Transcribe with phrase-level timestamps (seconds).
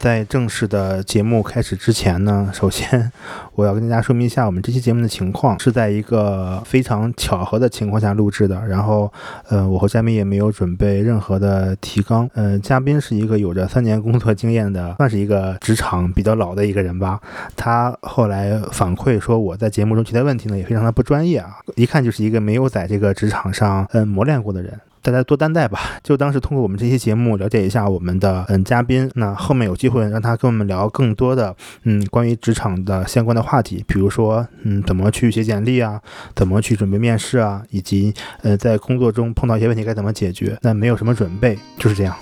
[0.00, 3.12] 在正式的节目开始之前呢， 首先
[3.54, 8.66] 我要跟大家说明一下，我们这期节目的情况是在一个非常巧合的情况下录制的。
[8.66, 9.12] 然后，
[9.50, 12.26] 呃，我和嘉宾也没有准备任何的提纲。
[12.32, 17.20] 呃，嘉宾是一个有着三年工作经验的，算是一个职场比较老的一个人吧。
[17.54, 24.80] 他后来反馈说，我在节目中提的问题呢，也非常的不专业啊，一看就是一个没有在这个职场上嗯磨练过的人。
[25.02, 25.80] 大家多担待吧。
[26.02, 31.54] 就当是通过我们这期节目了解一下我们的嗯嘉宾，那后面有机会让他跟我们聊更多的
[31.84, 36.00] 嗯关于职场的相关的话题，比如说嗯怎么去写简历啊，
[36.34, 40.56] 怎么去准备面试啊，以及呃在工作中碰到一些问题该怎么解决。
[40.62, 42.14] 那没有什么准备，就是这样。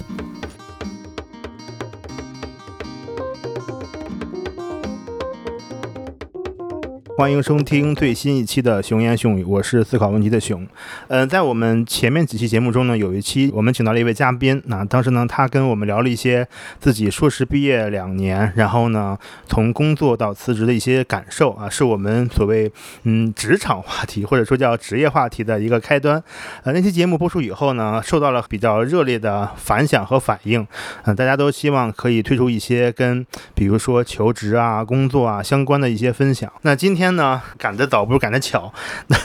[7.19, 10.65] 欢迎收听最新一期的《熊言熊语》，我是思考问题的熊。
[11.09, 16.47] 嗯，在我们前面几期节目中呢，有一期我们请到了一位嘉宾，那当时呢，他跟我们聊了一些
[16.79, 19.19] 自己硕士毕业两年，然后呢，
[19.49, 22.71] 从工作到辞职的一些感受啊，是我们所谓
[23.03, 26.23] 嗯职场话题或者说叫职业话题的一个开端。
[26.63, 30.65] 呃，那期节目播出以后呢，受到了比较热烈的反响和反应，
[31.03, 36.49] 嗯，大家都希望可以推出一些跟比如说求职啊、工作啊相关的一些分享。
[36.63, 37.08] 那今天。
[37.17, 38.73] 呢，赶得早不如赶得巧，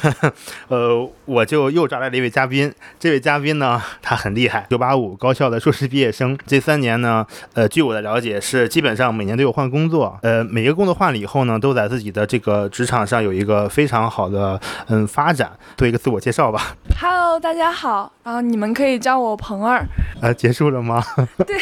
[0.70, 2.74] 呃，我就又找来了一位嘉宾。
[3.00, 6.38] 这位嘉宾呢，他很厉害，九八五高校的硕士毕业生。
[6.46, 15.52] 这三年呢，呃，据我的了解是基本上每年都有换工作，呃，每个工作换了以后呢，都在自己的这个职场上有一个非常好的嗯发展。
[15.78, 16.76] 做一个自我介绍吧。
[17.02, 19.86] Hello，大家好，啊，你们可以叫我鹏儿。
[20.22, 21.04] 呃，结束了吗？
[21.46, 21.58] 对。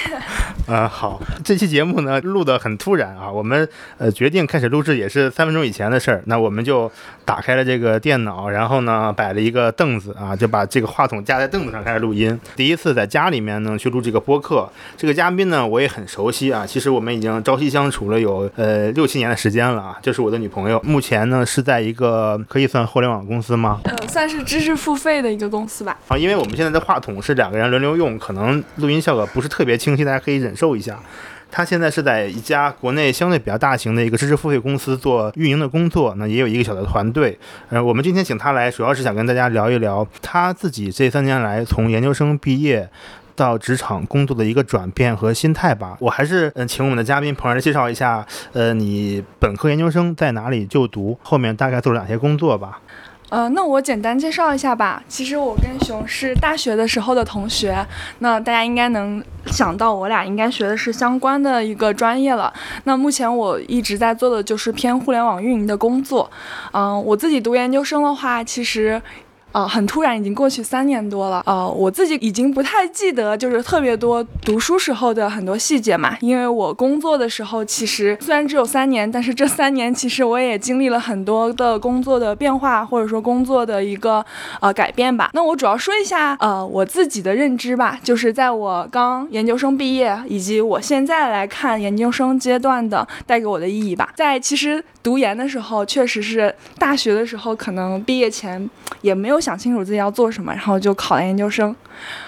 [0.68, 6.22] 呃，好，这期节目呢录的很突然啊，我们呃决定开始录制也是三分钟以前的事儿。
[6.26, 6.92] 那我们就
[7.26, 12.40] 打开了这个电脑，然后呢摆了一个凳子啊，就把这个话筒架在凳子上开始录音。
[12.56, 16.66] 第一次在家里面呢去录这个播客，这个嘉宾呢我也很熟悉啊。
[16.66, 20.80] 其实我们已经朝夕相处了有呃六七年的时间了啊，就是我的女朋友。
[20.84, 23.80] 目前呢是在一个可以算互联网公司吗？
[23.86, 25.98] 呃，算是知识付费的一个公司吧。
[26.08, 31.00] 啊，因为我们现在的话筒是两个人轮流用，可能录音效果不是特别清晰，大家可以忍受一下。
[31.52, 37.38] 他现在是在一家国内相对比较大型的一个知识付费公司做运营的工作，那也有一个小的团队。
[37.70, 42.90] 呃，我们今天请他来，主要是想跟大家聊一聊他自己这三年来从研究生毕业
[43.36, 45.98] 到职场工作的一个转变和心态吧。
[46.00, 52.80] 我还是嗯，请我们的嘉宾朋友来介绍一下，呃，你本科、研究生在哪里就读，后面大概做了哪些工作吧。
[53.32, 55.02] 呃，那我简单介绍一下吧。
[55.08, 57.74] 其实我跟熊是大学的时候的同学，
[58.20, 62.54] 那大家应该能想到，我俩应该学的是相关的一个专业了。
[62.84, 66.30] 那目前我一直在做的就是偏互联网运营的工作。
[66.74, 69.02] 嗯，我自己读研究生的话，其实。
[69.52, 71.44] 啊，很突然，已经过去三年多了。
[71.46, 76.16] 呃，我自己已经不太记得，就是特别多读书时候的很多细节嘛。
[76.22, 84.26] 因为我工作的时候，其实虽然只有三年，但是这三年其实我也经历了很多的工作的变化，或者说工作的一个
[84.62, 85.32] 呃改变吧。
[85.34, 94.14] 那我主要说一下呃我自己的认知吧，就是在我刚研究生毕业，以及我现在来看研究生阶段的带给我的意义吧。
[94.16, 98.70] 在其实读研的时候，确实是大学的时候，可能毕业前
[99.02, 99.41] 也没有。
[99.42, 101.76] 想清楚自己要做什么，然后就考了研究生，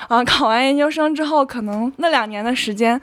[0.08, 3.00] 啊，考完研究生之后，可能那两年的时间。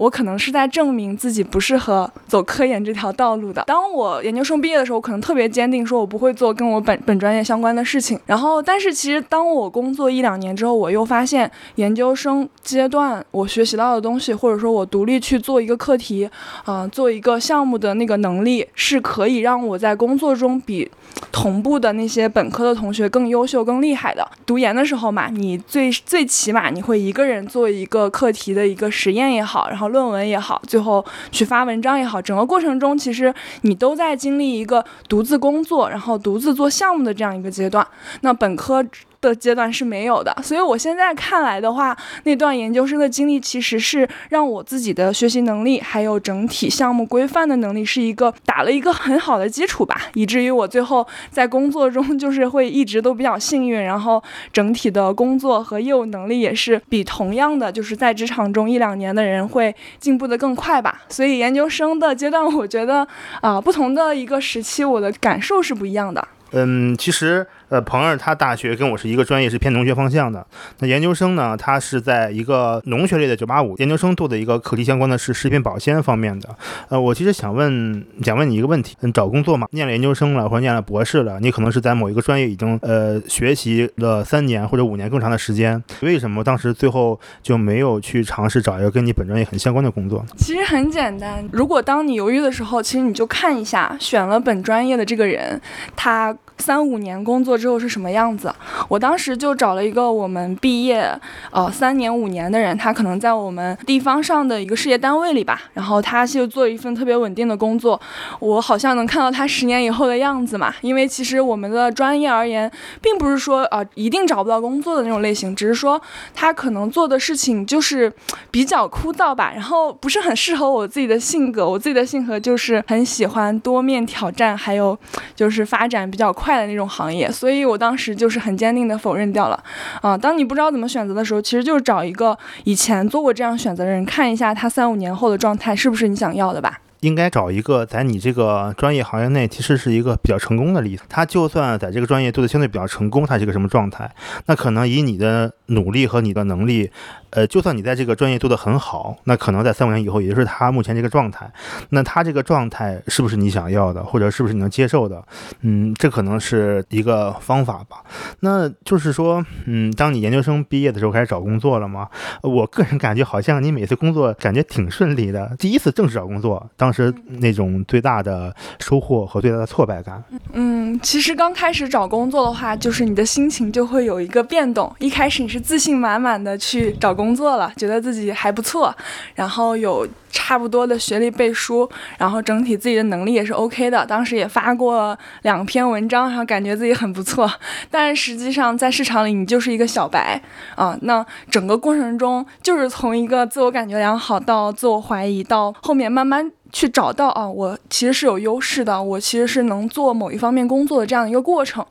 [0.00, 3.62] 我可能是在证明自己不适合走科研这条道路的。
[3.66, 8.18] 当我研究生毕业的时候，我可能特别坚定，说我不会做跟我本本专业相关的事情。
[8.24, 16.26] 然后，但是其实当我工作一两年之后，我又发现研究生阶段我学习到的东西，或者说我独立去做一个课题，
[16.64, 20.90] 啊，做一个项目的那个能力，是可以让我在工作中比
[21.30, 24.26] 同步的那些本科的同学更优秀、更厉害的。
[24.46, 29.89] 读研的时候嘛，你最最起码你会一个人做一个课题的一个实验也好，然后。
[29.90, 37.86] 论文也好，最后去发文章也好，整个过程中其实你都在经历一个独自工作，然后独自做项目的这样一个阶段。
[38.22, 38.84] 那本科。
[39.20, 54.22] 的阶段是没有的，所以我现在看来的话，那段研究生的经历其实是让我自己的学习能力，还有整体项目规范的能力是一个打了一个很好的基础吧，以至于我最后在工作中就是会一直都比较幸运，然后
[54.52, 61.02] 整体的工作和业务能力也是比同样的就是在职场中一两年的人会进步的更快吧。
[61.10, 63.06] 所以研究生的阶段，我觉得
[63.42, 66.26] 啊，不同的一个时期，我的感受是不一样的。
[66.52, 67.46] 嗯，其实。
[67.70, 70.44] 呃，鹏儿他大学跟我是一个专业，是偏农学方向的。
[70.80, 76.48] 那研究生呢，他是在一个农学类的九八五研究生，做的一个课题相关的是食品保鲜方面的。
[76.88, 90.24] 呃，我其实想问，想问你一个问题，嗯，找工作嘛，念了研究生了或者念了博士了，你可能是在某一个专业已经呃学习了三年或者五年更长的时间，为什么当时最后就没有去尝试找一个跟你本专业很相关的工作？
[90.36, 95.60] 其实很简单，如果当你犹豫的时候，其实你就看一下选了本专业的这个人，
[95.94, 96.36] 他。
[96.60, 98.52] 三五年工作之后是什么样子？
[98.88, 101.08] 我当时就找了一个我们毕业
[101.50, 108.00] 呃三年五年的人，他可能在我们地方上的一个事业单位里吧，然后他就做一份特别稳定的工作。
[108.40, 112.68] 我好像能看到他十年以后的样子嘛，因为其实我们的专业而言，
[113.02, 116.00] 并不是说啊一定找不到工作的那种类型，只是说
[116.34, 118.10] 他可能做的事情就是
[118.50, 121.68] 比较枯燥吧，然后不是很适合我自己的性格。
[121.68, 124.98] 我自己的性格就是很喜欢多面挑战，还有
[125.36, 126.30] 就是发展比较。
[126.40, 129.60] 快的那种行业，所以所以我当时就是很坚定的否认掉了。
[130.02, 136.78] 啊，当你不知道怎么选择的时候，其实就是找一个以前做过这样选择的人，看一下他三五年后的状态是不是你想要的吧。
[137.00, 141.02] 应该找一个在你这个专业行业内其实是一个比较成功的例子。
[141.08, 144.10] 他就算在这个专业做的相对比较成功，他是一个什么状态？
[144.46, 146.90] 那可能以你的努力和你的能力。
[147.30, 151.48] 呃，就算你在这个专业做得很好，那可能在三五年以后，也就是他目前这个状态，
[151.90, 155.24] 那他这个状态是不是你想要的，或者是不是你能接受的？
[155.60, 158.02] 嗯，这可能是一个方法吧。
[158.40, 162.08] 那就是说，嗯，当你研究生毕业的时候开始找工作了吗？
[162.42, 165.54] 我个人感觉好像你每次工作感觉挺顺利的。
[165.56, 170.20] 第一次正式找工作，当时那种最大的收获和最大的挫败感。
[170.54, 174.92] 嗯，其实刚开始找工作的话，就是你的心情就会有一个变动。
[174.98, 177.10] 一开始你是自信满满的去找。
[177.20, 178.94] 工作了，觉得自己还不错，
[179.34, 184.06] 然后有差不多的学历背书，然后整体自己的能力也是 OK 的。
[184.06, 187.50] 当时也发过两篇文章，然后感觉自己很不错。
[187.90, 190.40] 但实际上在市场里，你就是一个小白
[190.76, 190.96] 啊。
[191.02, 196.50] 那整个过程中，就是从一个自我感觉良好到自我怀疑，到后面慢慢。
[196.72, 201.84] 去找到啊，我其实是有优势的，我其实是能做某一方面工作的这样一个过程。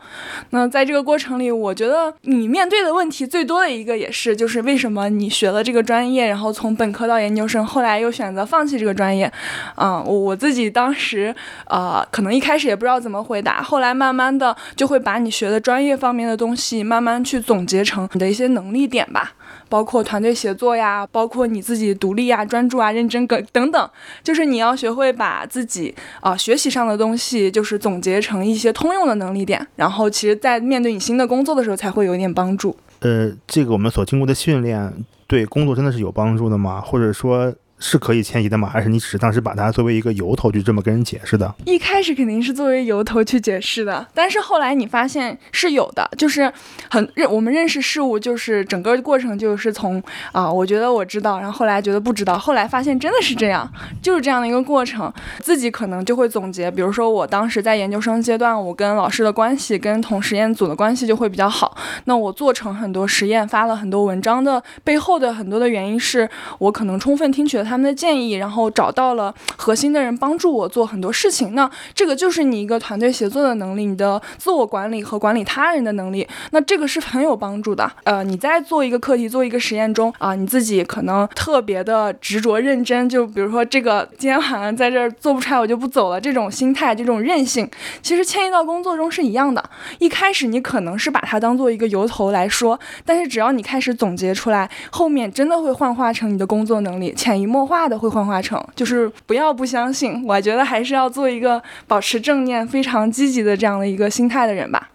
[0.52, 9.32] 那在这个过程里，我觉得你面对的问题最多的一个也是，就是为什么你学了这个专业，然后从本科到研究生，后来又选择放弃这个专业？
[9.76, 11.34] 啊，我我自己当时
[11.66, 19.34] 呃，可能一开始也不知道怎么回答，后来慢慢的就会把你学的专业方面的东西慢慢去总结成你的一些能力点吧。
[19.68, 23.90] 包括团队协作呀，包括你自己独立呀、专注啊、认真等等等，
[24.24, 32.78] 就是你要要学会把自己啊学习上的东西，就是总结成一些通用的能力点，然后其实，在面对你新的工作的时候，才会有一点帮助。
[33.00, 34.94] 呃，这个我们所经过的训练，
[35.26, 36.80] 对工作真的是有帮助的吗？
[36.80, 37.54] 或者说？
[37.80, 38.70] 是可以迁移的吗？
[38.70, 41.54] 还是你只是当时把它作为一个由头去这么跟人解释的？
[41.66, 46.52] 一开始肯定是作为由头去解释的，但是后来你发现是有的，就是
[46.90, 50.02] 很认我们认识事物，就是整个过程就是从
[50.34, 53.68] 啊，我觉得我知道，然后后来觉得不知道，后来发现真的是这样，
[54.02, 55.12] 就是这样的一个过程。
[55.40, 61.78] 自己可能就会总结，比如说我当时在研究生阶段，我跟老师的关系，跟同实验组的关系就会比较好。
[62.06, 67.69] 那我做成很多实验，发了很多文章的背后的很多的原因是我可能充分听取了。
[67.70, 71.54] 他们的建议，然后找到了核心的人帮助我做很多事情。
[71.54, 76.28] 那这个就是你一个团队协作的能力，你的自我管理和管理他人的能力。
[76.50, 77.90] 那这个是很有帮助的。
[78.04, 86.20] 呃，你在做一个课题、做一个实验中啊，你自己可能特别的执着认真，就比如说这个今天晚上在这儿做不出来，我就不走了。
[86.20, 87.70] 这种心态、这种韧性，
[88.02, 89.64] 其实迁移到工作中是一样的。
[90.00, 97.59] 一开始你可能是把它当做一个由头来说，但是只要你开始总结出来，后面真的会幻化成你的工作能力，潜移默。
[97.66, 104.90] 化的会幻化成，就是不要不相信，我觉得还是要做一个保持正念、非常积极的这样的一个心态的人吧。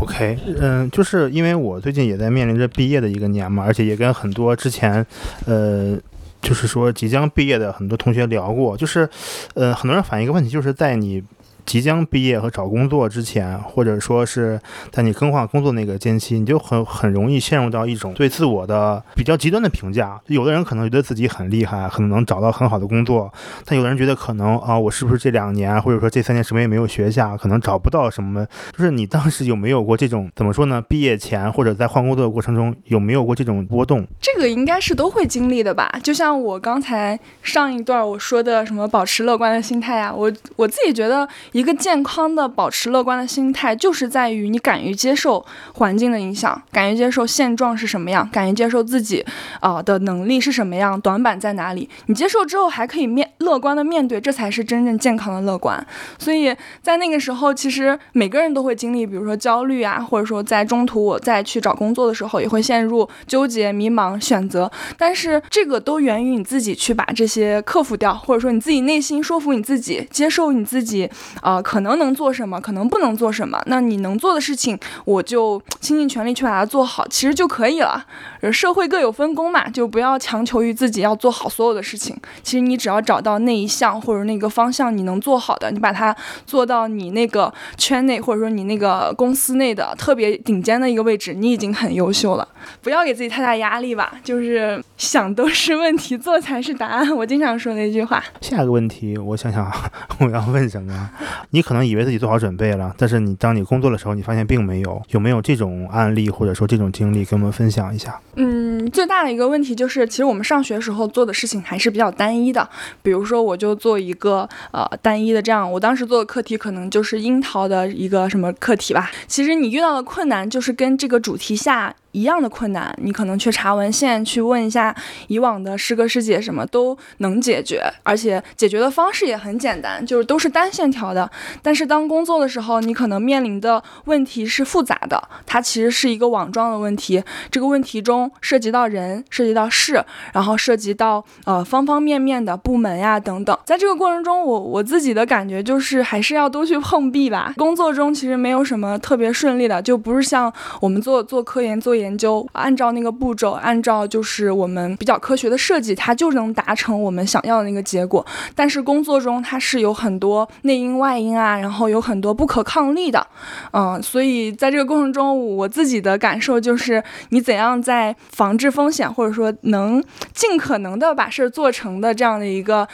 [0.00, 5.04] OK，嗯，就是因为我最近也在面临着毕业的一个年嘛，而且也跟很多之前，
[5.46, 5.96] 呃，
[6.42, 9.08] 就是说即将毕业的很多同学聊过，就是，
[9.54, 11.22] 呃，很多人反映一个问题，就是在你。
[11.66, 14.58] 即将毕业和找工作之前，或者说是
[14.92, 20.18] 在你更换工作那个间期，你就很很容易陷入到一种对自我的比较极端的评价。
[20.28, 23.30] 有的人可能觉得自己很厉害，可能能找到很好的工作，
[23.64, 28.46] 但有的人觉得可能啊，我是不是这两年或者说这三年什么也没有学下，可能找不到什么。
[28.72, 30.80] 就是你当时有没有过这种怎么说呢？
[30.80, 34.06] 毕业前或者在换工作的过程中有没有过这种波动？
[34.20, 35.92] 这个应该是都会经历的吧。
[36.04, 41.26] 就像我刚才上一段我说的什么保持乐观的心态呀，我我自己觉得。
[41.56, 49.24] 一个健康的保持乐观的心态，就是在于你敢于接受环境的影响，敢于接受现状是什么样，敢于接受自己
[49.60, 51.88] 啊的能力是什么样，短板在哪里。
[52.08, 55.82] 你接受之后还可以面乐观的面对，这才是真正健康的乐观。
[56.18, 64.70] 所以在那个时候，其实每个人都会经历，比如说焦虑啊，或者说在中途我再去找工作的时候，也会陷入纠结、迷茫、选择。
[64.98, 71.08] 但是这个都源于你自己去把这些克服掉，或者说你自己内心说服你自己，接受你自己，
[71.46, 73.62] 啊，可能能做什么，可能不能做什么。
[73.66, 78.04] 那你能做的事情，我就 倾尽全力去把它做好，其实就可以了。
[78.52, 82.16] 社会各有分工嘛，就不要强求于自己要做好所有的事情。
[82.42, 92.48] 其实你只要找到那一项或者那个方向你能做好的，你把它做到你那个圈内或者说你那个公司内的特别顶尖的一个位置，你已经很优秀了。
[92.82, 97.14] 不要给自己太大压力吧，就是想都是问题，做才是答案。
[97.14, 98.20] 我经常说那句话。
[98.42, 99.70] 下个问题，我想想
[100.18, 101.10] 我要问什么？
[101.50, 105.02] 你可能以为自己做好准备了，但是你当你工作的时候，你发现并没有。
[105.10, 108.20] 有没有这种案例或者说这种经历，跟我们分享一下？
[108.34, 112.68] 嗯，最大的一个问题就是，其实我们上学时候做的事情还是比较单一的。
[113.02, 119.10] 比如说，我就做一个呃单一的这样，我当时做的课题可能就是樱桃的一个什么课题吧。
[119.26, 121.94] 其实你遇到的困难就是跟这个主题下。
[122.16, 124.94] 一样的困难，你可能去查文献，去问一下
[125.28, 131.30] 以往的师哥师姐，什么都能解决，而且解决的方式也很简单，就是都是单线条的。
[131.60, 137.22] 但是当工作的时候，你可能面临的问题是复杂的，它其实是一个网状的问题。
[137.50, 143.54] 这个问题中涉及到人，涉及到事，然后涉及到呃方方面面的部门呀等等。
[143.66, 147.52] 在这个过程中，我我自己的感觉就是还是要多去碰壁吧。
[147.58, 152.05] 工作中其实没有什么特别顺利的，就不是像我们做做科研做研。
[152.06, 158.24] 研究按照那个步骤，按照就是我们比较科学的设计，它就能达成我们想要的那个结果。
[158.54, 163.26] 但是工作中它是有很多内因外因啊，然后有很多不可抗力的，
[163.72, 172.86] 嗯，所以在这个过程中，我自己的感受就是，你怎样在防治风险，或者说能尽可能的把事儿做成的这样的一个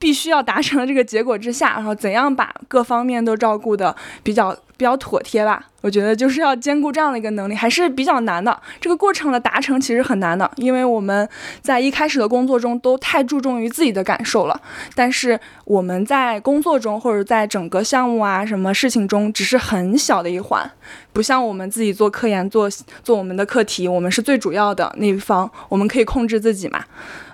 [0.00, 4.56] 必须要达成的这个结果之下， 然后怎样把各方面都照顾的比较。
[4.80, 8.58] 比较妥帖吧，我觉得就是要兼顾这样的一个能力，还是比较难的。
[8.80, 11.28] 这个过程的达成其实很难的，因为我们
[11.60, 14.58] 在一开始的工作中都太注重于自己的感受了。
[14.94, 20.70] 但是我们在工作中或者在整个项目啊什么事情中，只是很小的一环，
[21.12, 22.66] 不像我们自己做科研、做
[23.04, 26.82] 做我们的课题，我们是最主要的那一方，我们可以控制自己嘛。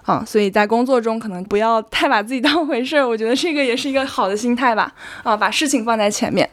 [0.06, 4.94] 啊，所以在工作中可能不要太把自己当回事儿，我觉得这个也是一个好的心态吧。
[5.22, 6.48] 啊，把事情放在前面。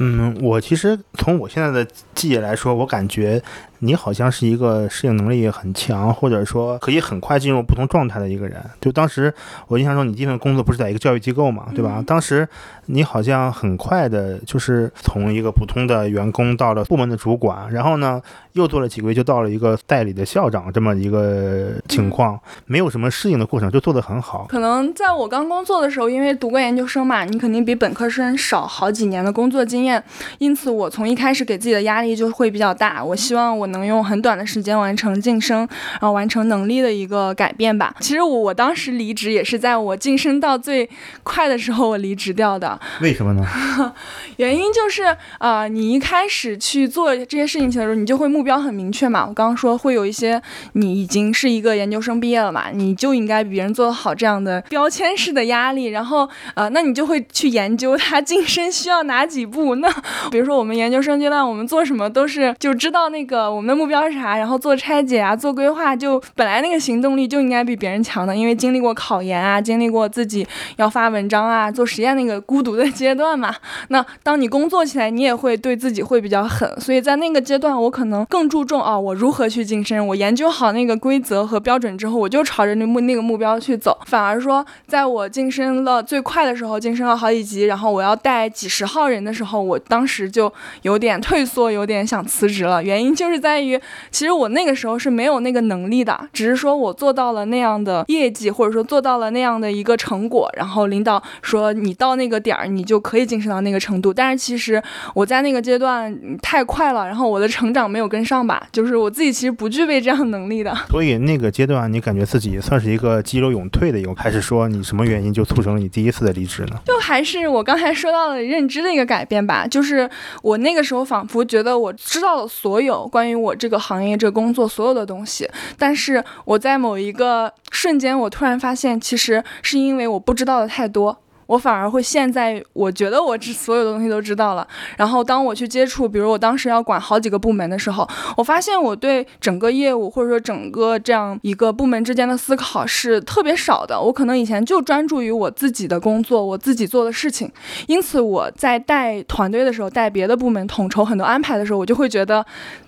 [0.00, 3.42] 嗯，我其实从我现在的记忆来说，我感觉。
[3.84, 8.58] 你好像是一个适应能力很强，或者说可以很快进入不同状态的一个人。
[8.80, 9.32] 就当时
[9.68, 12.02] 我印象中，你第一份工作不是在一个教育机构嘛，对吧？
[12.06, 12.48] 当时
[12.86, 18.22] 你好像很快的，就是从一个普通的员工到了部门的主管，然后呢，
[18.52, 24.46] 又做了几个月就到了一个代理的校长这么一个情况，没有什么适应的过程，就做得很好。
[24.48, 30.02] 可能在我刚工作的时候，因为读过研究生嘛，你肯定比本科生少好几年的工作经验，
[30.38, 33.04] 因此我从一开始给自己的压力就会比较大。
[33.04, 33.68] 我希望我。
[33.74, 35.58] 能用很短的时间完成晋升，
[35.92, 37.94] 然后完成能力的一个改变吧。
[38.00, 40.88] 其实我我当时离职也是在我晋升到最
[41.24, 42.80] 快的时候我离职掉的。
[43.00, 43.44] 为什么呢？
[44.38, 45.04] 原因就是
[45.38, 49.26] 啊，你一开始去做这些事情的时候，你就会目标很明确嘛。
[49.26, 50.40] 我刚刚说会有一些
[50.74, 55.86] 你已经是一个研究生毕业了嘛，你就应该比别人做得好这样的标签式的压力。
[55.86, 59.74] 然后呃，那你就会去研究他晋升需要哪几步。
[59.76, 59.88] 那
[60.30, 63.63] 比如说我们研究生阶段，我们做什么都是就知道那个我。
[63.63, 64.36] 我们的目标是啥？
[64.36, 73.54] 然后做拆解啊，做规划，就本来那个行动力就应该比别人强的，因为经历过考研啊，经历过自己要发文章啊，做实验那个孤独的阶段嘛。
[73.88, 76.68] 那当你工作起来，你也会对自己会比较狠。
[76.78, 80.06] 所以在那个阶段，我可能更注重啊，我如何去晋升。
[80.06, 83.98] 我研究好那个规则和标准之后，我就朝着那目那个目标去走。
[84.06, 90.52] 反而说，在我晋升了最快的时候，晋升了好几级，然后我要带几十号人的时候，我当时就
[90.82, 92.82] 有点退缩，有点想辞职了。
[92.82, 93.64] 原因就是在。
[93.64, 104.12] 于，其实我那个时候是没有那个能力的，只是说我做到了那样的业绩，或者说做到了那样的一个成果，然后领导说你到那个点儿，你就可以晋升到那个程度。
[104.12, 104.82] 但是其实
[105.14, 110.76] 我在那个阶段太快了，然后我的成长没有跟上吧，就是我自己其实不具备这样能力的。
[110.90, 116.80] 所以那个阶段，你感觉自己算是一个激流勇退的一个，还是说你什么原因就促成了你第一次的离职呢？
[116.84, 120.10] 就还是我刚才说到了认知的一个改变吧，就是
[120.42, 123.33] 我那个时候仿佛觉得我知道了所有关于。
[123.34, 125.48] 我这个行业、这工作所有的东西，
[125.78, 131.18] 但是我在某一个瞬间，我突然发现，其实是因为我不知道的太多。
[131.46, 134.66] 我反而会陷在我觉得我这所有的东西都知道了。
[134.96, 144.00] 然后当我去接触，比如我当时要管好几个部门的时候，我发现我对整个业务或者说整个这样一个部门之间的思考是特别少的。
[144.00, 147.52] 我可能以前就专注于我自己的工作，我自己做的事情。
[147.88, 152.46] 因此我在带团队的时候，带别的部门统筹很多安排的时候，我就会觉得。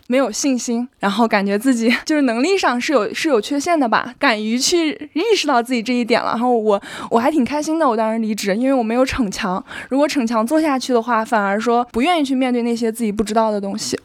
[0.08, 6.28] 没有信心，然后感觉自己就是能力上是有是有缺陷的吧，敢于去意识到自己这一点了。
[6.30, 9.62] 然后我我还挺开心的，我当时离职，因为我没有逞强。
[9.88, 13.98] 如果逞强做下去的话，反而说不愿意去面对那些自己不知道的东西。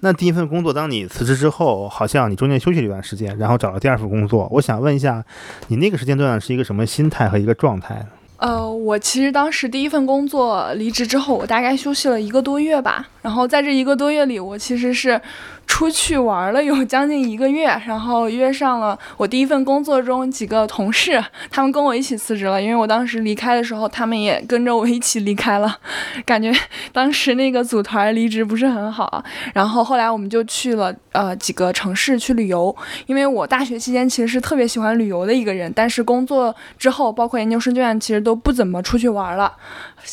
[0.00, 4.48] 那第一份工作，当你辞职之后，好像你中间休息了一段时间，然后找了第二份工作。
[4.50, 5.22] 我想问一下，
[5.68, 8.06] 你那个时间段是一个什么心态和一个状态？
[8.44, 13.08] 呃，我其实当时第一份工作离职之后，我大概休息了一个多月吧。
[13.22, 15.18] 然后在这一个多月里，我其实是。
[15.66, 22.62] 出去玩了有将近一个月，然后约上了我第一份工作中几个同事，他们跟我一起辞职了。
[22.62, 25.78] 因为我当时离开的时候，他们也跟着我一起离开了，
[26.24, 26.52] 感觉
[26.92, 29.24] 当时那个组团离职不是很好。
[29.52, 32.74] 然后后来我们就去了呃几个城市去旅游，
[33.06, 39.52] 因为我大学期间其实是特别喜欢旅游的一个人，但是工作之后，包括研究生阶段，其实都不怎么出去玩了，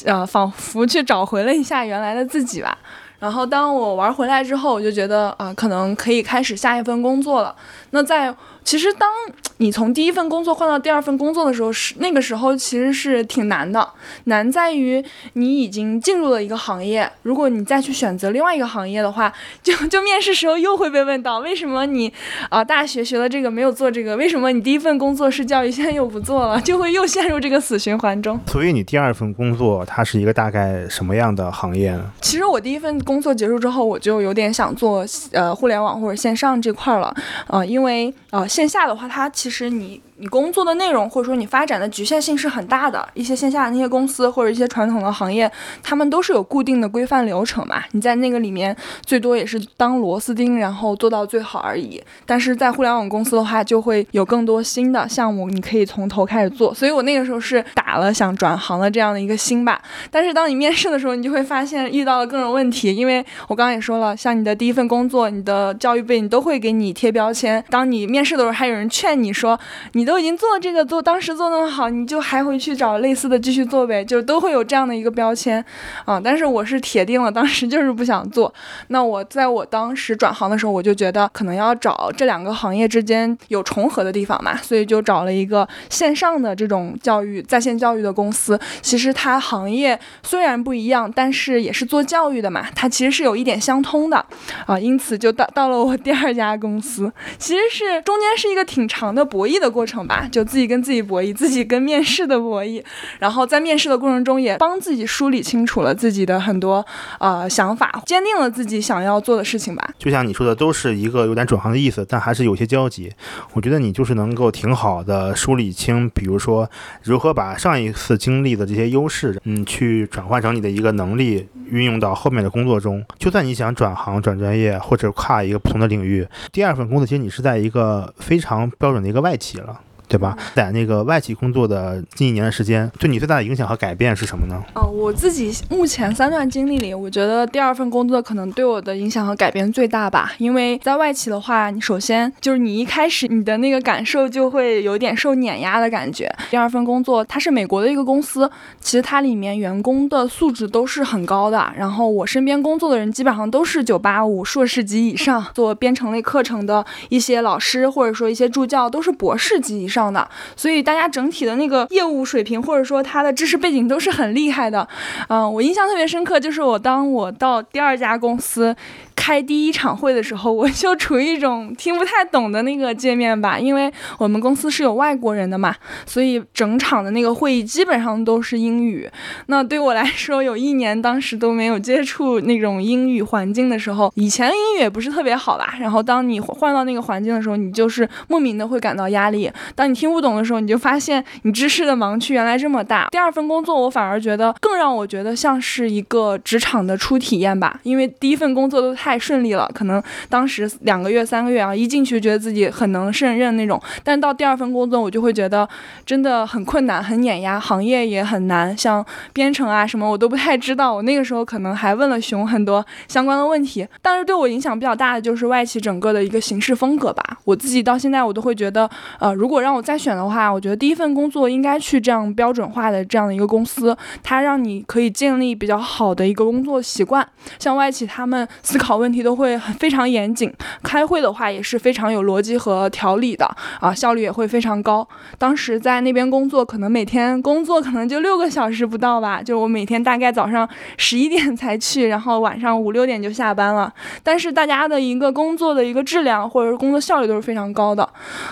[0.06, 2.78] 呃，仿佛去找回了一下原来的自己吧。
[3.22, 7.56] 然后当我玩回来之后，我就觉得啊，可能可以开始下一份工作了。
[7.92, 9.10] 那在其实，当
[9.58, 13.88] 你从第一份工作换到第二份工作的时候，是那个时候其实是挺难的。
[14.26, 15.04] 难在于
[15.34, 22.12] 你已经进入了一个行业，如果你再去选择另外一个行业的话， 就就面试时候又会被问到，为什么你
[22.50, 24.16] 啊大学学了这个没有做这个？
[24.16, 26.60] 为什么你第一份工作是教育，现在又不做了？
[26.62, 28.40] 就会又陷入这个死循环中。
[28.48, 32.06] 所以你第二份工作它是一个大概什么样的行业呢？
[32.22, 37.14] 其实我第一份工作结束之后，我就有点想做呃互联网或者线上这块了，
[37.48, 38.48] 啊，因为啊。
[38.52, 40.02] 线下的话，它其实你。
[40.22, 45.52] 你工作的内容或者说你发展的局限性是很大的，一些线下的那些公司或者一些传统的行业，
[45.82, 47.82] 他们都是有固定的规范流程嘛。
[47.94, 52.00] 你在那个里面最多也是当螺丝钉，然后做到最好而已。
[52.24, 56.72] 但是在互联网公司的话，就会有更多新的项目，你可以从头开始做。
[56.72, 59.82] 所以我那个时候是打了想转行的这样的一个心吧。
[60.12, 67.64] 但是当你面试的时候，你就会发现遇到了各种问题，因为我刚刚也说了，像你的第一份工作、你的教育背景都会给你贴标签。
[67.72, 69.60] 当你面试的时候，还有人劝你说
[69.94, 70.11] 你的。
[70.12, 75.64] 都已经做这个做，当时做那么好，你就还回去找类似的继续做呗，就是都会有这样的一个标签
[76.04, 76.20] 啊。
[76.22, 78.54] 但是我是铁定了，当时就是不想做。
[78.88, 88.60] 那我在我当时转行的时候，我就觉得可能要找这两个行业之间有重合的地方嘛，所以就找了一个线上的这种教育在线教育的公司。
[88.82, 94.26] 其实它行业虽然不一样，但是也是做教育的嘛，它其实是有一点相通的
[94.66, 94.78] 啊。
[94.78, 100.01] 因此就到到了我第二家公司，其实是中间是一个挺长的博弈的过程。
[100.06, 102.84] 吧，就自己跟自己博弈，自己跟面试的博弈，
[103.20, 106.86] 然后在面试的过程中也帮自己梳理清楚了自己的很多
[107.20, 109.90] 呃想法，坚定了自己想要做的事情吧。
[109.98, 113.12] 就像你说的，都是一个有点转行的意思，但还是有些交集。
[113.54, 116.70] 我觉得你就是能够挺好的梳理清，比如说
[117.04, 123.04] 如何把上一次经历的这些优势，嗯，去转换成你的一个能力，运用到后面的工作中。
[123.18, 129.80] 就算你想转行、转专业或者跨一个不同的领域，第二份工作其实你是在一个非常标准的一个外企了。
[130.12, 130.38] 对吧？
[130.54, 134.62] 在那个外企工作的近一年的时间，对你最大的影响和改变是什么呢？
[134.76, 140.34] 哦，我自己目前三段经历里，我觉得第二份工作可能对我的影响和改变最大吧。
[140.38, 146.30] 因为在外企的话，你首先就是你一开始你的那个感受就会有点受碾压的感觉。
[146.50, 151.72] 第二份工作它是美国的一个公司，其实它里面员工的素质都是很高的。
[151.78, 160.01] 然后我身边工作的人基本上都是九八五硕士级以上，做编程类课程的一些老师或者说一些助教都是博士级以上。
[160.10, 164.88] 的，所以大家整体的那个业务水平或者说他的知识背景都是很厉害的，
[165.28, 168.74] 嗯，我印象特别深刻，就是我当我到第二家公司。
[169.22, 175.76] 开第一场会的时候，我就处于一种听不太懂的那个界面吧，因为我们公司是有外国人的嘛，
[176.08, 179.08] 所以整场的那个会议基本上都是英语。
[179.46, 185.76] 那对我来说，有一年当时都没有接触那种英语环境的时候，以前英语也不是特别好吧。
[185.80, 189.52] 然后当你换到那个环境的时候，你就是莫名的会感到压力。
[189.76, 193.08] 当你听不懂的时候，你就发现你知识的盲区原来这么大。
[193.12, 199.11] 第二份工作，我反而觉得更让我觉得像是一个职场的初体验吧，因为第一份工作都太。
[199.12, 205.68] 太顺利了，可能当时两个月、三个月啊，一进去觉得自己很能胜任那种，但到第二份工作我就会觉得
[206.06, 210.94] 真的很困难、很碾压，行业也很难，像编程啊什么我都不太知道。
[210.94, 217.22] 我那个时候可能还问了熊很多相关的问题，但是对我影响比较大的就是外企整个的一个行事风格吧。
[217.44, 227.28] 我自己到现在我都会觉得，呃，如果让我再选的话，我觉得第一份工作应该去这样标准化的这样的一个公司，它让你可以建立比较好的一个工作习惯。
[227.60, 230.52] 像外企，他们思考问题都会非常严谨，
[230.84, 233.46] 开会的话也是非常有逻辑和条理的
[233.80, 235.08] 啊，效率也会非常高。
[235.38, 243.94] 当时在那边工作，可能每天工作可能就六个小时不到吧，就我每天大概早上 十一点才去，然后晚上五六点就下班了。
[244.24, 248.08] 但是大家的一个工作的一个质量或者是工作效率都是非常高的，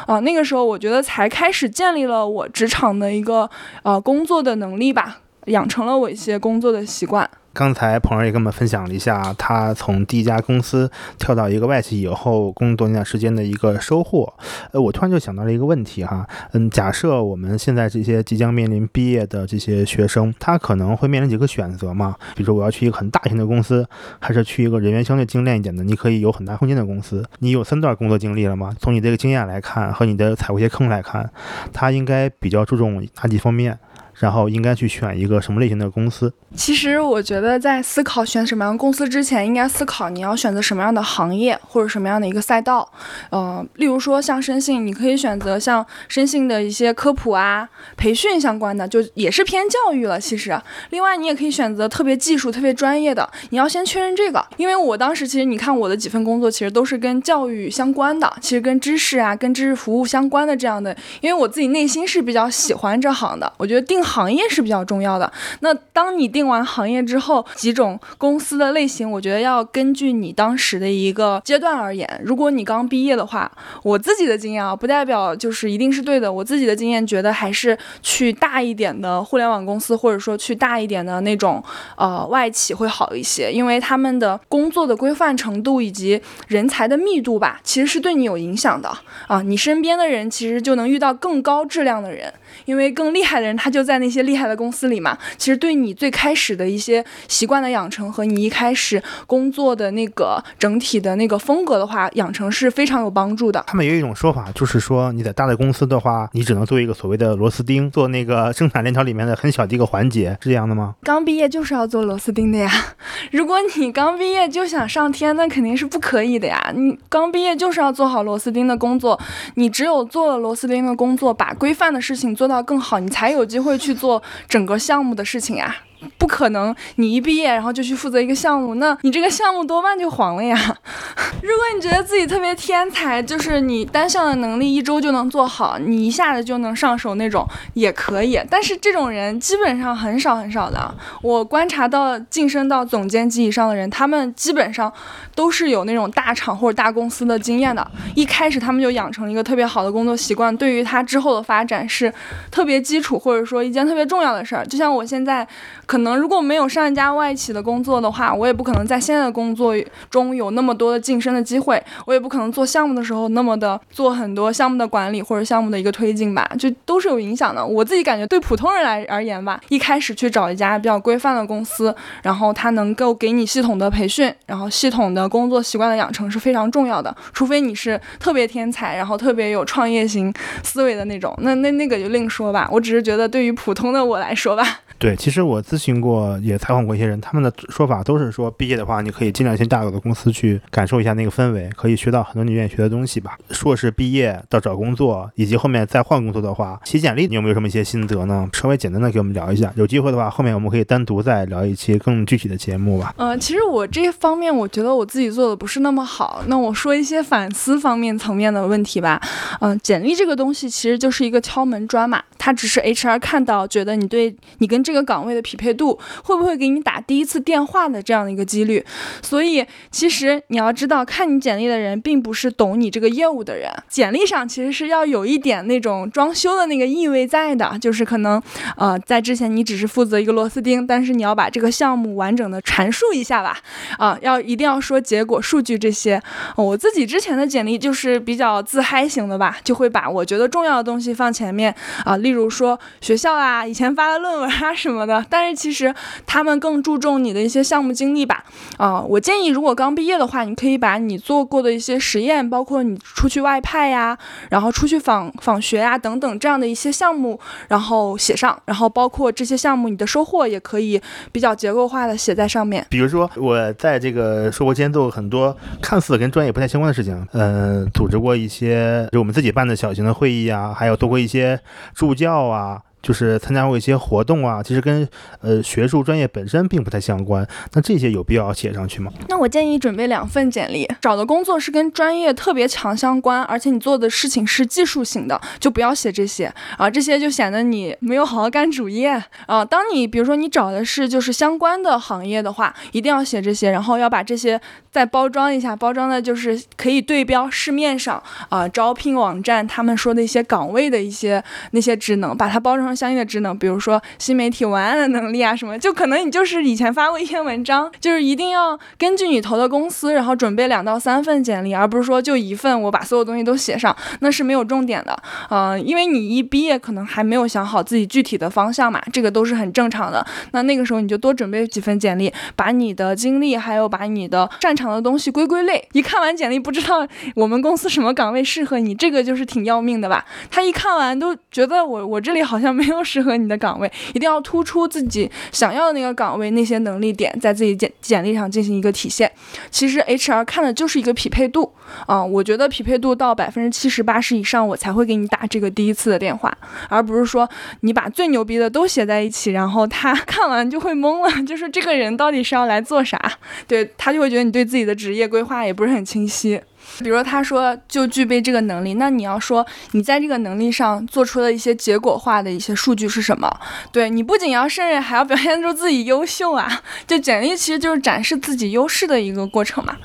[0.08, 3.49] 啊，那个时候我觉得才开始建立了我职场的一个
[3.84, 5.19] 呃工作的能力吧，
[5.50, 7.30] 养成了我一些工作的习惯。
[7.52, 14.32] 刚才彭儿也跟我们分享了一下，他从第一家公司跳到一个外企以后工作那段时间的一个收获。
[14.72, 22.16] 呃，我突然就想到了一个问题哈，嗯，假设我们现在这些即将面临毕业的这些学生，他可能会面临几个选择嘛？
[22.36, 23.86] 比如说我要去一个很大型的公司，
[24.20, 27.28] 还是去一个人员相对精炼一点的，你可以有很大空间的公司？
[27.40, 28.74] 你有三段工作经历了吗？
[28.80, 31.30] 从你这个经验来看，和你的踩过一些坑来看，
[31.74, 33.78] 他应该比较注重哪几方面？
[34.20, 36.32] 然后应该去选一个什么类型的公司？
[36.56, 42.92] 其实我觉得，在思考选什么样的公司之前，应该思考你要选择什么样的行业或者什么样的一个赛道。
[43.30, 50.20] 呃，例如说像申信，你可以选择像申信的一些科普啊、培训相关的，就也是偏教育了。
[50.20, 53.30] 其实，另外你也可以选择特别技术、特别专业的。
[53.52, 60.94] 你要先确认这个，因为我当时其实你看我的几份工作，其实都是跟教育相关的，其实跟知识啊、跟知识服务相关的这样的。
[61.22, 64.00] 因为我自己内心是比较喜欢这行的，我觉得定。
[64.10, 65.32] 行业是比较重要的。
[65.60, 72.10] 那当你定完行业之后，几种公司的类型，我觉得要根据你当时的一个阶段而言。
[72.24, 73.52] 如果你刚毕业的话，
[73.84, 76.32] 我自己的经验啊，不代表就是一定是对的。
[76.32, 81.63] 我自己的经验觉得还是去大一点的互联网公司，或者说去大一点的那种
[81.95, 88.89] 呃外企会好一些，因为他们的工作的规范程度以及人才的密度吧，其实是对你有影响的
[89.28, 89.41] 啊。
[89.41, 92.34] 你身边的人其实就能遇到更高质量的人，
[92.66, 94.00] 因为更厉害的人他就在。
[94.00, 103.62] 那些厉害的公司里嘛，其实对你最开始的一些习惯的养成和你一开始工作的那个整体的那个风格的话，养成是非常有帮助的。
[103.68, 110.96] 他们有一种说法，就是说你在大的公司的话，你只能做一个所谓的螺丝钉，做那个生产链条里面的很小的一个环节，是这样的吗？
[111.04, 112.72] 刚毕业就是要做螺丝钉的呀。
[113.32, 116.72] 如果你刚毕业就想上天，那肯定是不可以的呀。
[116.74, 119.20] 你刚毕业就是要做好螺丝钉的工作，
[119.56, 123.99] 你只有做了螺丝钉的工作，把规范的事情做到更好，你才有机会去。
[123.99, 125.75] 做整个项目的事情呀。
[126.18, 130.58] 不可能，你一毕业然后就去负责一个项目，那你这个项目多半就黄了呀。
[131.42, 138.40] 如果你觉得自己特别天才，就是你单项的能力一周就能做好，你一下子就能上手那种也可以。
[138.50, 140.94] 但是这种人基本上很少很少的。
[141.22, 144.92] 我观察到晋升到总监级以上的人，他们基本上
[145.36, 147.86] 都是有那种大厂或者大公司的经验的。
[148.16, 152.14] 一开始他们就养成一个特别好的工作习惯，对于他之后的发展是
[152.52, 154.66] 特别基础，或者说一件特别重要的事儿。
[154.66, 155.48] 就像我现在。
[155.89, 159.73] 可能如果没有上一家外企的工作的话，我也不可能在现在的工作
[160.08, 167.65] 中有那么多的晋升的机会，我也不可能做项目的时候那么的做很多项目的管理或者项目的一个推进吧，就都是有影响的。
[167.65, 177.17] 我自己感觉对普通人来而言吧，一开始去找一家比较规范的公司，然后他能够给你系统的培训，然后系统的工作习惯的养成是非常重要的。
[177.34, 180.32] 除非你是特别天才，然后特别有创业型
[180.63, 182.69] 思维的那种，那那那个就另说吧。
[182.71, 184.82] 我只是觉得对于普通的我来说吧。
[184.99, 193.38] 对，其实我自询过，也采访过一些人，他们的说法都是说，毕业的话，你可以尽量先大有的公司去感受一下那个氛围，可以学到很多你愿意学的东西吧。
[193.52, 198.48] 硕士毕业到找工作，以及后面再换工作的话，写简历你有没有什么一些心得呢？
[198.54, 199.72] 稍微简单的给我们聊一下。
[199.76, 203.13] 有机会的话，后面我们可以单独再聊一期更具体的节目吧。
[203.18, 206.44] 嗯，其实我这方面我觉得我自己做的不是那么好。
[206.48, 209.22] 那我说一些反思方面层面的问题吧。
[209.62, 218.86] 嗯，简历这个东西其实就是一个敲门砖嘛，它只是 HR 看到觉得你对你跟这个岗位的匹配度会不会给你打第一次电话的这样的一个几率，
[219.22, 228.42] 所以其实你要知道，看你简历的人并不是懂你这个业务的人，简历上其实是要有一点那种装修的那个意味在的，就是可能
[228.78, 233.58] 呃在之前你只是负责一个螺丝钉，但是你要把这个项目完整的阐述一下吧，
[233.98, 236.22] 啊要一定要说结果、数据这些。
[236.56, 241.74] 我自己之前的简历就是比较自嗨型的吧，就会把我觉得重要的东西放前面
[242.06, 244.74] 啊，例如说学校啊，以前发的论文啊。
[244.80, 245.26] 什么的。
[245.30, 245.93] 但是其实
[246.26, 248.45] 他们更注重你的一些项目经历吧。
[248.78, 254.17] 啊，我建议如果刚毕业的话，你可以把你做过的一些实验，包括你出去外派呀，
[254.50, 261.02] 然后出去访访学呀等等这样的一些项目，然后写上，然后包括这些项目你的收获也可以
[261.34, 262.86] 比较结构化的写在上面。
[262.89, 271.60] 比如说我在这个硕博间做过很多看似跟专业不太相关的事情，呃，组织过一些就我们自己办的小型的会议啊，还有做过一些
[271.93, 272.82] 助教啊。
[273.02, 275.08] 就是参加过一些活动啊，其实跟
[275.42, 277.48] 呃学术专业本身并不太相关。
[277.74, 279.10] 那这些有必要写上去吗？
[279.30, 289.64] 那我建议准备两份简历，找的工作是跟专业特别强相关，而且你做的事情是技术型的，就不要写这些啊，这些就显得你没有好好干主业啊。
[289.64, 294.60] 当你比如说你找的是就是相关的行业的话，一定要写这些，然后要把这些
[294.92, 302.88] 再包装一下，包装的就是可以对标市面上啊招聘网站他们说的一些岗位的一些那些职能，把它包装。
[302.95, 315.21] 相应的职能，比如说新媒体文案的能力啊，什么，就可能你就是以前发过一篇文章，就是一定要根据你投的公司，然后准备两到三份简历，而不是说就一份，我把所有东西都写上，那是没有重点的。
[315.49, 320.25] 嗯，因为你一毕业可能还没有想好自己具体的方向嘛，这个都是很正常的。
[320.52, 325.86] 那那个时候你就多准备几份简历，把你的经历还有把你的擅长的东西归归类。
[325.91, 330.25] 一看完简历不知道我们公司什么岗位适合你，这个就是挺要命的吧？
[330.49, 332.79] 他一看完都觉得我我这里好像。
[332.80, 339.30] 没有适合你的岗位， 一定要突出自己想要的那个岗位那些能力点，在自己简简历上进行一个体现。
[339.70, 341.72] 其实 HR 看的就是一个匹配度
[342.08, 347.50] 啊，我觉得匹配度到百分之七十八十以上，我才会给你打这个第一次的电话，而不是说
[347.82, 353.20] 你把最牛逼的都写在一起，然后他看完就会懵了， 就是这个人到底是要来做啥？
[353.68, 356.62] 对他就会觉得你对自己的职业规划也不是很清晰。
[356.99, 363.49] 比如他说就具备这个能力，那你要说你在这个能力上做出的一些结果化的一些数据是什么？
[363.91, 366.82] 对你不仅要胜任，还要表现出自己优秀啊！
[367.08, 369.95] 就简历其实就是展示自己优势的一个过程嘛。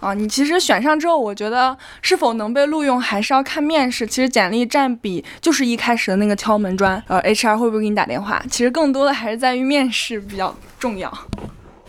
[0.00, 4.06] 啊，你其实选上之后，我觉得是否能被录用还是要看面试。
[4.06, 8.42] 其实简历占比就是一开始的那个敲门砖，呃，HR 会不会给你打电话？
[8.50, 11.10] 其实更多的还是在于面试比较重要。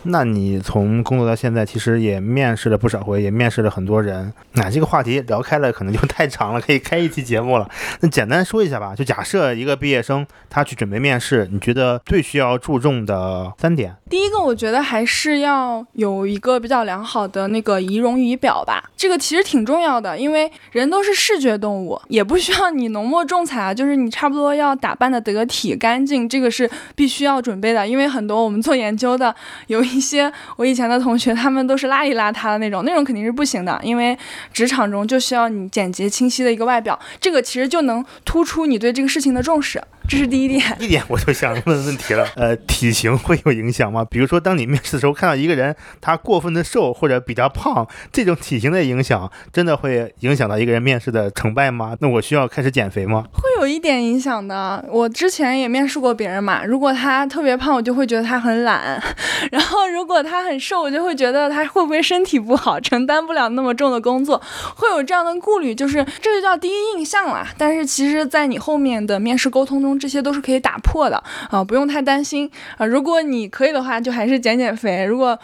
[0.08, 4.32] 那你从工作到现在，其实也面试了不少回，也面试了很多人。
[4.54, 7.68] 那这个话题聊开了，可能就太长了，可以开一期节目了。
[8.02, 13.96] 那简单说一下吧，就假设一个毕业生他去准备面试，你觉得最需要注重的三点？
[14.08, 27.88] 第一个，我觉得还是要有一个比较良好的那个仪容仪表吧，这个其实挺重要的，因为人都是视觉动物，也不需要你浓墨重彩啊，就是你差不多要打扮的得体干净，这个是必须要准备的。
[27.88, 29.95] 因为很多我们做研究的有一。
[29.96, 34.18] 一些我以前的同学，他们都是邋里邋遢的那种，那种肯定是不行的，因为
[34.52, 39.82] 职场中就需要你简洁清晰的一个外表，这个其实就能突出你对这个事情的重视。
[40.08, 44.06] 这是第一点，一点我就想问问题了，呃，体型会有影响吗？
[44.10, 51.96] 比如说，当你面试的时候看到一个人他过分的瘦或者比较胖，这种体型的影响真的会影响到一个人面试的成败吗？
[52.00, 53.26] 那我需要开始减肥吗？
[53.34, 54.86] 会有一点影响的。
[54.90, 59.00] 我之前也面试过别人嘛，如果他特别胖，我就会觉得他很懒；
[59.52, 64.42] 然后如果他很瘦，我就会觉得他会不会身体不好，承担不了那么重的工作，
[64.76, 65.74] 会有这样的顾虑。
[65.74, 67.48] 就是这就叫第一印象啦。
[67.58, 72.86] 但是其实，在你后面的面试沟通中，这些都是可以打破的啊，不用太担心啊。
[72.86, 75.04] 如果你可以的话，就还是减减肥。
[75.06, 75.38] 如果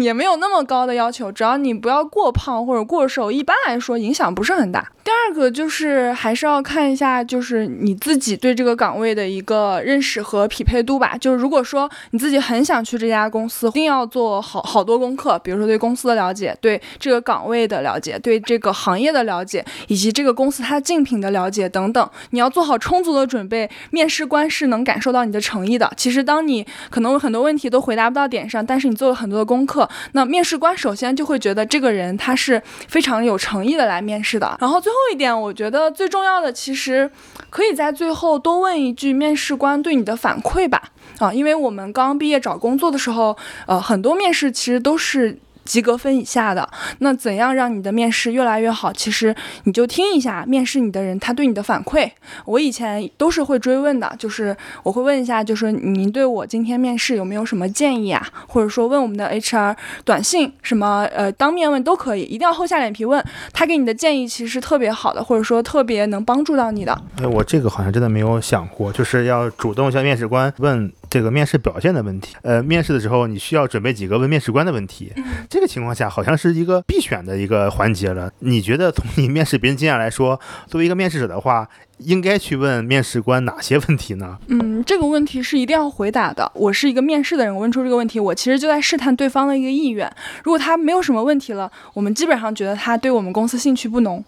[0.00, 4.90] 也没有那么高的要求，只要你不要过胖或者过瘦，一般来说影响不是很大。
[5.02, 11.16] 第二个就是还是要看一下，就是你自己对这个岗位的一个认识和匹配度吧。
[11.16, 23.68] 就是如果说你自己很想去这家公司，一定要做好好多功课，比如说对公司的了解，对这个岗位的了解，对这个行业的了解，以及这个公司它竞品的了解等等，你要做好充足的准备。
[23.90, 25.90] 面试官是能感受到你的诚意的。
[25.96, 34.56] 其实当你可能很多问题都回答不到点上，但是你做了很多的功课，那面试官首先就会觉得这个人他是非常有诚意的来面试的。
[34.60, 34.94] 然后最最。
[34.94, 37.10] 后一点，我觉得最重要的，其实
[37.48, 40.90] 可以在最后多问一句面试官对你的反馈吧。
[41.18, 45.38] 啊，因为我们刚毕业找工作的时候，呃，很多面试其实都是。
[45.70, 48.92] 及格分以下的，那怎样让你的面试越来越好？
[48.92, 52.10] 其实你就听一下面试你的人他对你的反馈。
[52.44, 58.26] 我以前都是会追问的，就是我会问一下，就是您对我今天面试有没有什么建议啊？
[58.48, 67.00] 或者说问我们的 HR 短信什么呃当面问都可以，一定要厚下脸皮问他给你的建议，其实是特别好的，或者说特别能帮助到你的。
[67.22, 70.90] 哎，我这个好像真的没有想过，就是要主动向面试官问。
[71.10, 72.36] 这个面试表现的问题。
[72.42, 75.12] 呃，面试的时候你需要准备几个问面试官的问题，
[75.48, 78.32] 这个情况下好像是一个必选的一个环节了。
[78.38, 81.68] 你觉得从你面试别人经验来说，作为一个面试者的话，
[81.98, 84.38] 应该去问面试官哪些问题呢？
[84.46, 86.50] 嗯，这个问题是一定要回答的。
[86.54, 90.10] 我是一个面试的人，我问出这个问题，我其实就在试探对方的一个意愿。
[90.44, 94.24] 如果他没有什么问题了，我们基本上觉得他对我们公司兴趣不浓。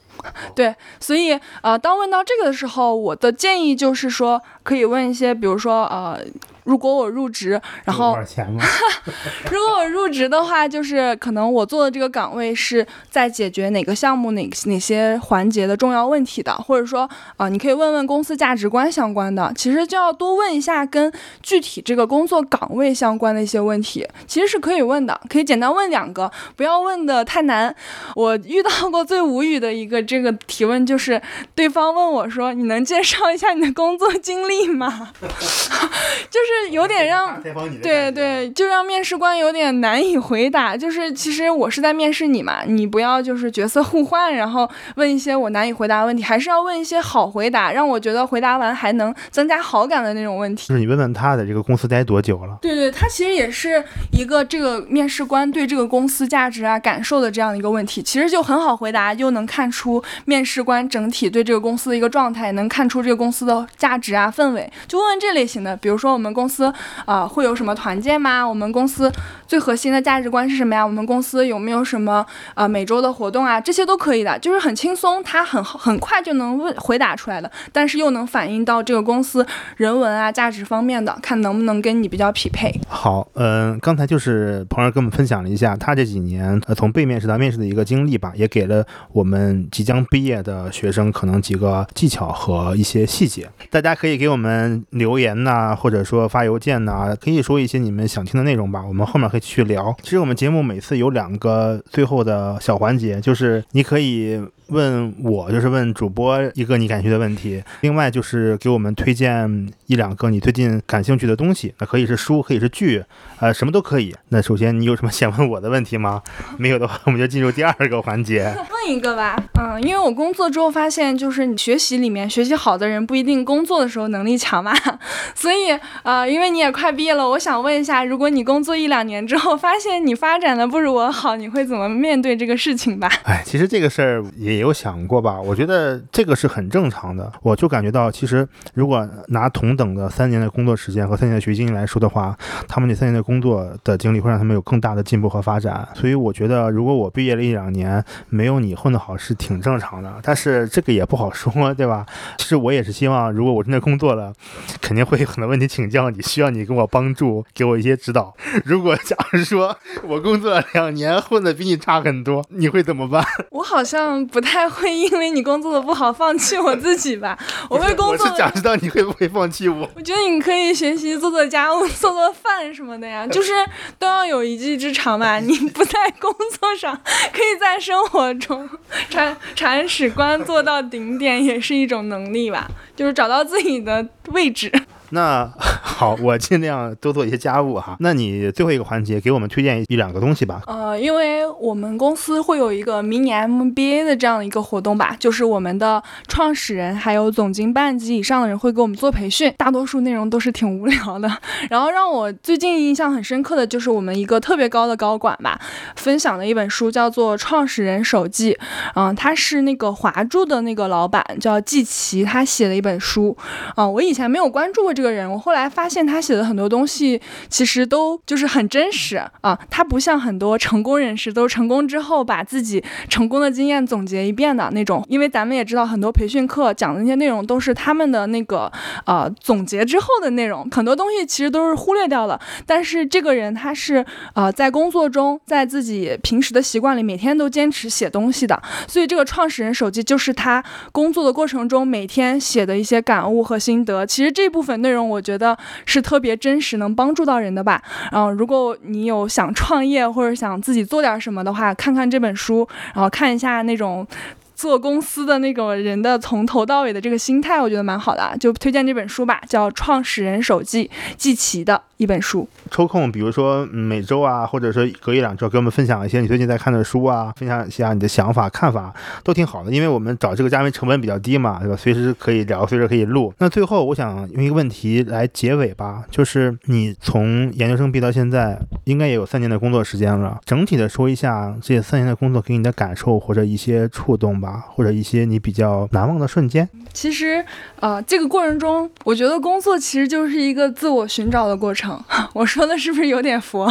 [0.54, 6.18] 对，所以呃，当问到这个的时候，我的建议就是说，可以问一些，比如说呃。
[6.64, 8.16] 如果我入职，然后
[9.50, 19.52] 如果我入职的话，就是可能我做的这个岗位是在解决哪个项目、哪哪些环节的重要问题的，或者说啊，你可以问问公司价值观相关的。
[19.56, 27.74] 其实就要多问一下跟具体这个工作岗位相关的一些问题，其实是可以问的，可以简单问两个，不要问的太难。
[28.14, 31.20] 我遇到过最无语的一个这个提问，就是
[31.56, 35.10] 对方问我说：“你能介绍一下你的工作经历吗？”
[36.30, 36.51] 就是。
[36.66, 37.40] 是有点让
[37.82, 40.76] 对对，就让面试官有点难以回答。
[40.76, 50.68] 就是其实我是在面试你嘛，你不要就是角色互换，然后问一些我难以回答的问题，还是要问一些好回答，让我觉得回答完还能增加好感的那种问题。
[50.68, 52.58] 就是你问问他在这个公司待多久了？
[52.60, 64.70] 对对，他其实也是一个这个面试官对这个公司价值啊感受的这样的一个问题，其实就很好回答，又能看出面试官整体对这个公司的一个状态，能看出这个公司的价值啊氛围。
[64.86, 66.41] 就问问这类型的，比如说我们公。
[66.42, 66.72] 公司
[67.04, 68.42] 啊，会有什么团建吗？
[68.42, 69.08] 我们公司
[69.46, 70.84] 最核心的价值观是什么呀？
[70.84, 72.26] 我们公司有没有什么
[72.56, 73.60] 呃每周的活动啊？
[73.60, 82.74] 这些都可以的，就是很轻松，他很很快就能问回答出来的，但是又能反映到这个公司人文啊价值方面的，看能不能跟你比较匹配。
[82.88, 93.48] 好，嗯，刚才就是鹏儿跟我们分享了一下他这几年呃从被面试到面试的一个经历吧，也给了我们即将毕业的学生可能几个技巧和一些细节。
[93.70, 96.28] 大家可以给我们留言呐，或者说。
[96.32, 99.94] 发邮件呢，可以说一些你们想听的内容吧，我们后面可以继续聊。
[100.02, 104.40] 其实我们节目每次有两个最后的小环节，就是你可以。
[104.72, 113.04] 问我就是问主播一个你感兴趣的问题，另外就是给我们推荐一两个你最近感兴趣的东西，那可以是书，可以是剧，
[113.38, 114.14] 呃，什么都可以。
[114.30, 116.22] 那首先你有什么想问我的问题吗？
[116.56, 118.44] 没有的话，我们就进入第二个环节。
[118.86, 124.72] 问一个吧，嗯，因为我工作之后发现，就是你学习里面学习好的人不一定工作的时候能力强嘛，
[125.36, 133.10] 所以呃，因为你也快毕业了，我想问一下，如果你工作一两年之后发现你发展的不如我好，你会怎么面对这个事情吧？
[133.24, 134.61] 哎，其实这个事儿也。
[134.62, 135.40] 有想过吧？
[135.40, 137.30] 我觉得这个是很正常的。
[137.42, 145.86] 我就感觉到，其实如果拿同等的三年的工作时间和三年的学习经历来说的话，他们这三年的工作的经历会让他们有更大的进步和发展。
[145.94, 150.12] 所以我觉得，如果我毕业了一两年，没有你混得好是挺正常的。
[150.22, 152.06] 但是这个也不好说，对吧？
[152.38, 154.32] 其实我也是希望，如果我真的工作了，
[154.80, 158.34] 肯定会有很多问题请教你，需要你给我帮助，给我一些指导。
[158.64, 163.24] 如果假如说我工作两年，混得比你差很多，你会怎么办？
[163.50, 164.51] 我好像不太。
[164.52, 167.38] 太会因为你工作的不好放弃我自己吧？
[167.70, 168.26] 我会工作。
[168.26, 169.88] 我是想知道你会不会放弃我。
[169.96, 173.52] 我觉得你可以学习做做家务、做做饭什么的呀， 就是
[173.98, 175.40] 都要有一技之长吧。
[175.40, 176.94] 你不在工作上，
[177.32, 178.68] 可以在生活中
[179.08, 182.68] 铲铲屎官做到顶点，也是一种能力吧。
[182.94, 184.70] 就是找到自己的位置。
[185.12, 185.50] 那
[185.82, 187.96] 好，我尽量多做一些家务哈。
[188.00, 190.62] 那你最后一个环节，给我们推荐一两个东西吧。
[190.66, 201.30] 呃，因为我们公司会有一个迷你 MBA 的这样的一个活动吧，就是我们的创始人还有总经办及以上的人会给我们做培训，大多数内容都是挺无聊的。
[201.70, 205.60] 然后让我最近印象很深刻的就是我们一个特别高的高管吧，
[205.94, 208.54] 分享的一本书叫做《创始人手记》。
[208.94, 213.36] 嗯，他是那个华住的那个老板叫季琦，他写的一本书。
[213.76, 215.01] 啊，我以前没有关注过这。
[215.02, 228.70] 这个人，我后来发现他写的很多东西其实都就是很真实啊，他不像很多成功人士都是成功之后把自己成功的经验总结一遍的那种，因为咱们也知道很多培训课讲的那些内容都是他们的那个
[229.04, 232.40] 呃总结之后的内容，很多东西其实都是忽略掉了。
[232.64, 240.62] 但是这个人他是呃在工作中，在自己平时的习惯里每天都坚持写东西的，所以这个创始人手机就是他
[240.92, 244.06] 工作的过程中每天写的一些感悟和心得。
[244.06, 247.82] 其实这部分内内容我觉得是特别真实，能帮助到人的吧。
[248.10, 254.06] 然后，如果你有想创业或者想自己做点什么的话，看看这本书，然后看一下那种
[254.54, 258.36] 做公司的那种人的从头到尾的这个心态，我觉得蛮好的。
[258.38, 260.84] 就推荐这本书吧，叫《创始人手记》，
[261.16, 261.80] 季琦的。
[262.02, 262.48] 一本书。
[262.68, 269.70] 抽空，比如说每周啊，或者说隔一两周，给我们分享一些你最近在看的书啊，分享一下你的想法、看法，都挺好的。
[269.70, 271.76] 因为我们找这个嘉宾成本比较低嘛，对吧？
[271.76, 273.32] 随时可以聊，随时可以录。
[273.38, 280.40] 那最后，我想用一个问题来结尾吧，就是你从研究生毕业到现在，应该也有三年的工作时间了。
[280.44, 286.68] 整体的说一下这三年的工作给你的感受或者一些触动吧，或者一些你比较难忘的瞬间。
[286.92, 287.44] 其实，
[287.78, 291.91] 呃，这个过程中，我觉得工作其实就是一个自我寻找的过程。
[292.32, 293.64] 我说的是不是有点佛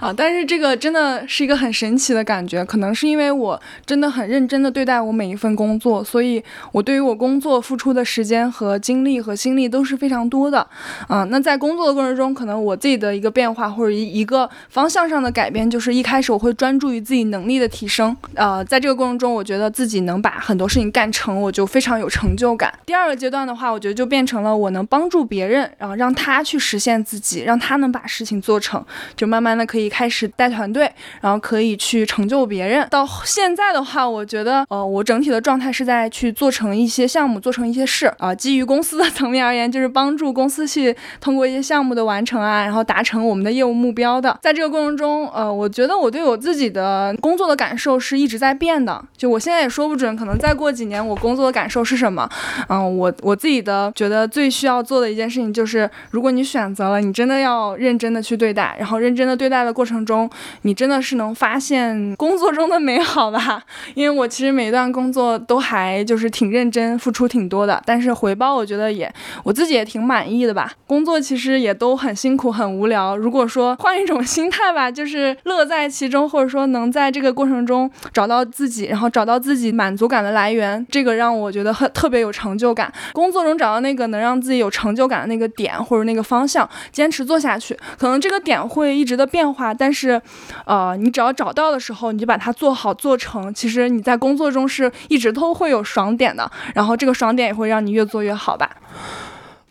[0.00, 0.12] 啊？
[0.16, 10.66] 但是这个真的是一个很神奇的感觉，可能是因为我真的很认真的对待我每一份工作，所以我对于我工作付出的时间和精力和心力都是非常多的。
[11.08, 18.16] 啊，那在工作的过程中，可能我自己的一个变化或者一一个方向上的改变，就是一开始我会专注于自己能力的提升。
[18.34, 22.72] 呃，在这个过程中，我觉得自己能把很多事情干成，我就非常有成就感。
[22.84, 28.84] 第二个阶段的话，我觉得就变成了我能帮助别人，然后让他去实现自己，让他他能把事情做成，
[29.16, 30.88] 就慢慢的可以开始带团队，
[31.20, 32.86] 然后可以去成就别人。
[32.88, 38.32] 到现在的话，我觉得，呃，我整体的状态是在去做成一些项目，做成一些事啊。
[38.32, 44.38] 基于公司的层面而言，就是帮助公司去通过一些项目的完成啊，然后达成我们的业务目标的。
[44.40, 49.04] 在这个过程中，呃，我觉得我对我自己的工作的感受是一直在变的。
[49.16, 52.28] 就我现在也说不准，可能再过几年我工作的感受是什么。
[52.68, 60.28] 嗯，我我自己的觉得最需要做的一件事情就是，如果你选择了，你真的要要认真的去对待，然后认真的对待的过程中，
[60.62, 63.62] 你真的是能发现工作中的美好吧。
[63.94, 69.10] 因为我其实每一段工作都还就是挺认真，付出挺多的，但是回报我觉得也
[69.42, 70.72] 我自己也挺满意的吧。
[70.86, 82.92] 工作其实也都很辛苦很无聊，如果说换一种 心态吧，就是乐在其中，或者说能在这个过程中找到自己，然后找到自己满足感的来源，这个让我觉得很特别有成就感。
[83.12, 87.78] 工作中找到那个能让自己有成就感的那个点或者那个方向，坚持做做下去。
[87.98, 90.20] 可能这个点会一直的变化，但是，
[90.64, 93.52] 呃，你只要找到的时候，你就把它做好做成。
[93.52, 98.70] 其实你在工作中是一直都会有爽点的，然后这个爽点也会让你越做越好吧。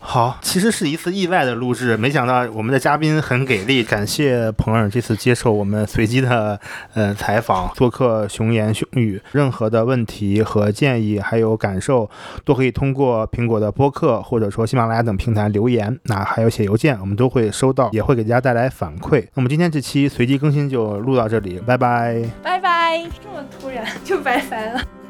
[0.07, 6.57] 好，其实是一次意外的录制，没想到我们的嘉宾很给力，感谢彭尔这次接受我们随机的
[6.93, 12.09] 呃采访，做客熊言熊语，任何的问题和建议还有感受，
[12.45, 19.25] 都可以通过苹果的播客或者说喜马拉雅等平台留言，那还有写邮件，我们都会收到，也会给大家带来反馈。
[19.33, 24.81] 那么今天这期随机更新就录到这里，拜拜，拜拜，这么突然就拜拜了。